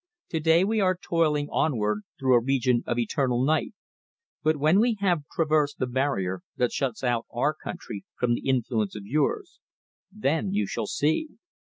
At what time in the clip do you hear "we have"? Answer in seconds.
4.79-5.25